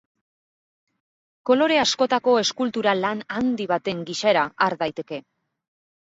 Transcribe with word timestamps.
Kolore 1.49 1.77
askotako 1.81 2.33
eskultura 2.45 2.95
lan 3.05 3.23
handi 3.37 3.69
baten 3.75 4.01
gisara 4.09 4.49
har 4.67 4.79
daiteke. 4.83 5.23